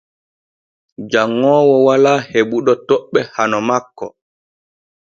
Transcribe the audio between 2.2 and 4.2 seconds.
heɓuɗo toɓɓe hano makko.